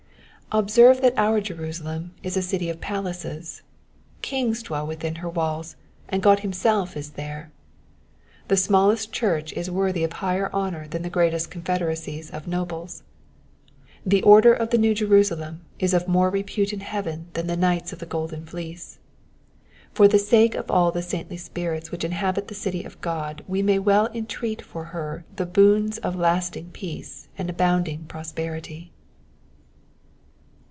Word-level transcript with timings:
Observe 0.53 0.99
that 0.99 1.13
our 1.17 1.39
Jerusalem 1.39 2.11
is 2.23 2.35
a 2.35 2.41
city 2.41 2.69
of 2.69 2.81
palaces: 2.81 3.61
kings 4.21 4.61
dwell 4.61 4.85
within 4.85 5.15
her 5.23 5.29
walls, 5.29 5.77
and 6.09 6.21
God 6.21 6.41
himself 6.41 6.97
is 6.97 7.11
there. 7.11 7.53
The 8.49 8.57
smallest 8.57 9.13
church 9.13 9.53
is 9.53 9.71
worthy 9.71 10.03
of 10.03 10.11
higher 10.11 10.51
honour 10.51 10.89
than 10.89 11.03
the 11.03 11.09
greatest 11.09 11.49
confederacies 11.49 12.29
of 12.31 12.49
nobles. 12.49 13.03
The 14.05 14.21
order 14.23 14.53
of 14.53 14.71
the 14.71 14.77
New 14.77 14.93
Jerusalem 14.93 15.61
is 15.79 15.93
of 15.93 16.09
more 16.09 16.29
repute 16.29 16.73
in 16.73 16.81
heaven 16.81 17.27
than 17.31 17.47
the 17.47 17.55
knights 17.55 17.93
of 17.93 17.99
the 17.99 18.05
Golden 18.05 18.45
Fleece. 18.45 18.99
For 19.93 20.09
the 20.09 20.19
sake 20.19 20.53
of 20.55 20.69
all 20.69 20.91
the 20.91 21.01
saintly 21.01 21.37
spirits 21.37 21.91
which 21.91 22.03
inhabit 22.03 22.49
the 22.49 22.55
city 22.55 22.83
of 22.83 22.99
God 22.99 23.41
we 23.47 23.63
may 23.63 23.79
well 23.79 24.07
entreat 24.13 24.61
for 24.61 24.83
her 24.91 25.23
the 25.37 25.45
boons 25.45 25.97
of 25.99 26.17
lasting 26.17 26.71
peace 26.73 27.29
and 27.37 27.49
abounding 27.49 28.03
prosperity. 28.09 28.91